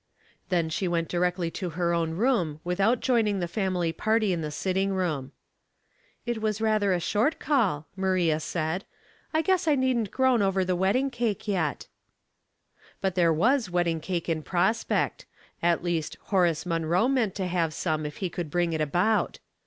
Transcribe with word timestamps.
Then 0.49 0.69
she 0.69 0.87
went 0.87 1.09
directly 1.09 1.51
to 1.51 1.69
her 1.77 1.93
own 1.93 2.13
room 2.17 2.59
without 2.63 3.01
joining 3.01 3.39
the 3.39 3.47
family 3.47 3.93
party 3.93 4.33
in 4.33 4.41
the 4.41 4.49
sitting 4.49 4.89
voom." 4.89 5.29
It 6.25 6.41
was 6.41 6.59
rather 6.59 6.91
a 6.91 6.99
short 6.99 7.37
call," 7.37 7.85
Maria 7.95 8.39
said. 8.39 8.83
*' 9.09 9.35
T 9.35 9.43
guess 9.43 9.67
I 9.67 9.75
needn't 9.75 10.09
groan 10.09 10.41
over 10.41 10.65
the 10.65 10.75
wedding 10.75 11.11
cake 11.11 11.47
yet." 11.47 11.87
But 12.99 13.13
there 13.13 13.31
was 13.31 13.69
wedding 13.69 13.99
cake 13.99 14.27
in 14.27 14.41
prospect; 14.41 15.27
at 15.61 15.83
least 15.83 16.17
Horace 16.19 16.63
Munro3 16.63 17.13
meant 17.13 17.35
to 17.35 17.45
have 17.45 17.71
some 17.71 18.03
if 18.03 18.17
he 18.17 18.29
could 18.31 18.49
bring 18.49 18.73
it 18.73 18.81
about. 18.81 19.37